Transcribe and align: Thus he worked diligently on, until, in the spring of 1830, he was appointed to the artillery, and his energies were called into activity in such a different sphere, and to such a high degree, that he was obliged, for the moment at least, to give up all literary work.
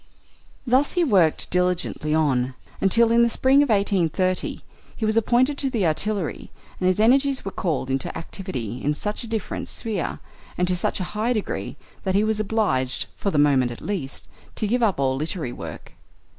Thus 0.65 0.93
he 0.93 1.03
worked 1.03 1.51
diligently 1.51 2.11
on, 2.15 2.55
until, 2.81 3.11
in 3.11 3.21
the 3.21 3.29
spring 3.29 3.61
of 3.61 3.69
1830, 3.69 4.63
he 4.95 5.05
was 5.05 5.15
appointed 5.15 5.59
to 5.59 5.69
the 5.69 5.85
artillery, 5.85 6.49
and 6.79 6.87
his 6.87 6.99
energies 6.99 7.45
were 7.45 7.51
called 7.51 7.91
into 7.91 8.17
activity 8.17 8.81
in 8.83 8.95
such 8.95 9.23
a 9.23 9.27
different 9.27 9.67
sphere, 9.67 10.17
and 10.57 10.67
to 10.67 10.75
such 10.75 10.99
a 10.99 11.03
high 11.13 11.33
degree, 11.33 11.77
that 12.03 12.15
he 12.15 12.23
was 12.23 12.39
obliged, 12.39 13.05
for 13.15 13.29
the 13.29 13.37
moment 13.37 13.69
at 13.69 13.79
least, 13.79 14.27
to 14.55 14.65
give 14.65 14.81
up 14.81 14.99
all 14.99 15.15
literary 15.15 15.53
work. 15.53 15.93